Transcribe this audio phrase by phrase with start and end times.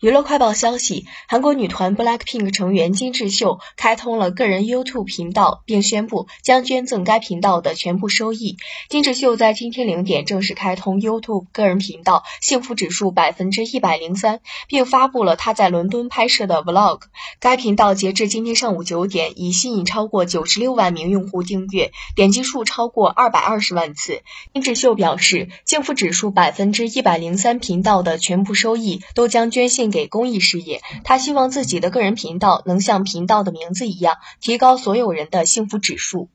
[0.00, 8.58] 娱乐快报消息，韩国女团 BLACKPINK 成员金智秀开通了个人 YouTube 频道，并宣布将捐赠该频道的全部收益。
[8.88, 14.38] 金智秀在今天零点正式开通 YouTube 个人频道，幸福指数百分之一百零三，
[14.68, 17.00] 并发布了她在伦敦拍摄的 Vlog。
[17.40, 24.22] 该频道截至今天上午九点，已吸引超过九十六万名用户订阅，点击数超过二百二十万次。
[24.54, 29.87] 金智秀表示，幸福指数百分之一百零三频道的全部收益都将捐献。
[29.90, 36.28] 给公益事业，他希望自己的个人频道能像频道的名字一样，提高所有人的幸福指数。